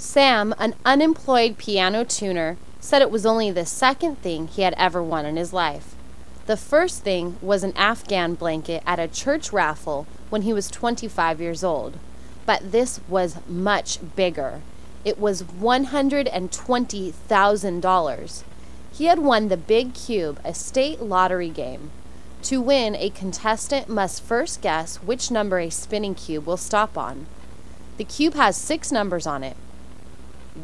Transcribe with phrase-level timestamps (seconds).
[0.00, 5.02] Sam, an unemployed piano tuner, said it was only the second thing he had ever
[5.02, 5.96] won in his life.
[6.46, 11.40] The first thing was an Afghan blanket at a church raffle when he was 25
[11.40, 11.98] years old.
[12.46, 14.60] But this was much bigger.
[15.04, 18.42] It was $120,000.
[18.92, 21.90] He had won the Big Cube, a state lottery game.
[22.42, 27.26] To win, a contestant must first guess which number a spinning cube will stop on.
[27.96, 29.56] The cube has six numbers on it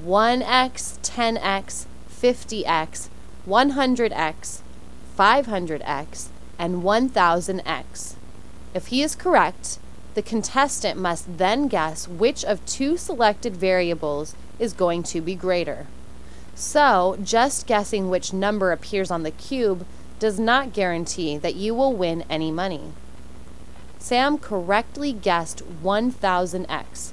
[0.05, 3.09] 1x, 10x, 50x,
[3.47, 4.61] 100x,
[5.19, 6.29] 500x,
[6.59, 8.15] and 1000x.
[8.75, 9.79] If he is correct,
[10.15, 15.87] the contestant must then guess which of two selected variables is going to be greater.
[16.55, 19.85] So, just guessing which number appears on the cube
[20.21, 22.93] does not guarantee that you will win any money.
[23.99, 27.13] Sam correctly guessed 1000x,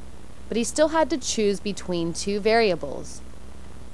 [0.52, 3.22] but he still had to choose between two variables.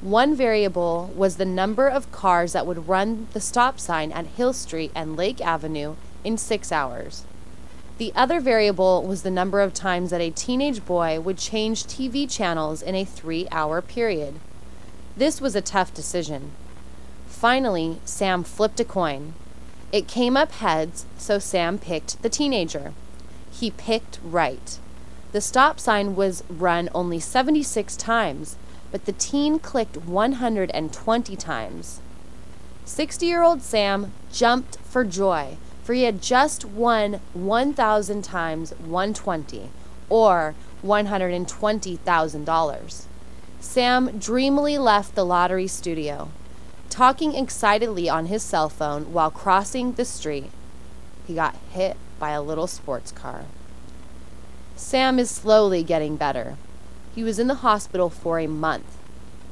[0.01, 4.53] One variable was the number of cars that would run the stop sign at Hill
[4.53, 7.25] Street and Lake Avenue in six hours.
[7.99, 12.27] The other variable was the number of times that a teenage boy would change TV
[12.27, 14.39] channels in a three hour period.
[15.15, 16.53] This was a tough decision.
[17.27, 19.35] Finally, Sam flipped a coin.
[19.91, 22.93] It came up heads, so Sam picked the teenager.
[23.51, 24.79] He picked right.
[25.33, 28.55] The stop sign was run only 76 times,
[28.91, 31.99] but the teen clicked 120 times.
[32.85, 39.69] 60 year old Sam jumped for joy, for he had just won 1,000 times 120,
[40.09, 43.03] or $120,000.
[43.59, 46.29] Sam dreamily left the lottery studio,
[46.89, 50.51] talking excitedly on his cell phone while crossing the street.
[51.25, 53.43] He got hit by a little sports car.
[54.77, 56.55] Sam is slowly getting better.
[57.15, 58.99] He was in the hospital for a month.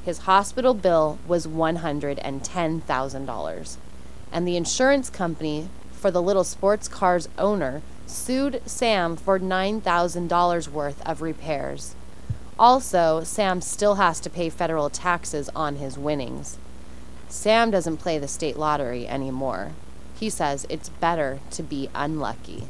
[0.06, 3.78] His hospital bill was $110,000.
[4.32, 11.02] And the insurance company for the little sports car's owner sued Sam for $9,000 worth
[11.08, 11.96] of repairs.
[12.60, 16.60] Also, Sam still has to pay federal taxes on his winnings.
[17.30, 19.72] Sam doesn't play the state lottery anymore.
[20.20, 22.68] He says it's better to be unlucky.